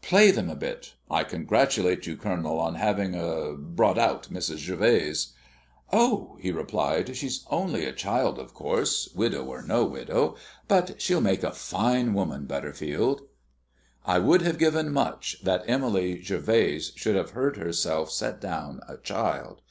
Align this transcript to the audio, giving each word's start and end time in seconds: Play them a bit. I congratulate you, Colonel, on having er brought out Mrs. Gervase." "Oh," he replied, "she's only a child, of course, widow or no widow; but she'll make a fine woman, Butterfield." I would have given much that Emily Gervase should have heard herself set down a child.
Play 0.00 0.30
them 0.30 0.48
a 0.48 0.54
bit. 0.54 0.94
I 1.10 1.24
congratulate 1.24 2.06
you, 2.06 2.16
Colonel, 2.16 2.58
on 2.58 2.76
having 2.76 3.14
er 3.14 3.52
brought 3.52 3.98
out 3.98 4.28
Mrs. 4.32 4.66
Gervase." 4.66 5.34
"Oh," 5.92 6.38
he 6.40 6.50
replied, 6.50 7.14
"she's 7.14 7.44
only 7.50 7.84
a 7.84 7.92
child, 7.92 8.38
of 8.38 8.54
course, 8.54 9.10
widow 9.14 9.44
or 9.44 9.60
no 9.60 9.84
widow; 9.84 10.36
but 10.68 11.02
she'll 11.02 11.20
make 11.20 11.42
a 11.42 11.52
fine 11.52 12.14
woman, 12.14 12.46
Butterfield." 12.46 13.26
I 14.06 14.20
would 14.20 14.40
have 14.40 14.56
given 14.58 14.90
much 14.90 15.36
that 15.42 15.64
Emily 15.68 16.14
Gervase 16.16 16.92
should 16.96 17.14
have 17.16 17.32
heard 17.32 17.58
herself 17.58 18.10
set 18.10 18.40
down 18.40 18.80
a 18.88 18.96
child. 18.96 19.60